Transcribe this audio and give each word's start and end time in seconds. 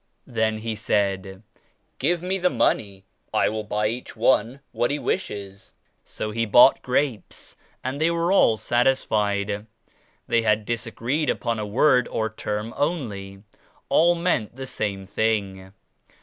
Then 0.25 0.57
he 0.57 0.73
said 0.73 1.43
'Give 1.99 2.23
me 2.23 2.39
the 2.39 2.49
money. 2.49 3.05
I 3.31 3.49
will 3.49 3.63
buy 3.63 3.85
each 3.87 4.15
one 4.15 4.61
what 4.71 4.89
he 4.89 4.97
wishes.' 4.97 5.73
So 6.03 6.31
he 6.31 6.43
bought 6.47 6.81
grapes 6.81 7.55
and 7.83 8.01
they 8.01 8.09
were 8.09 8.31
all 8.31 8.57
satisfied. 8.57 9.67
They 10.27 10.41
had 10.41 10.65
disagreed 10.65 11.29
upon 11.29 11.59
a 11.59 11.67
word 11.67 12.07
or 12.07 12.31
term 12.33 12.73
only; 12.77 13.43
all 13.89 14.15
meant 14.15 14.55
the 14.55 14.65
same 14.65 15.05
thing. 15.05 15.71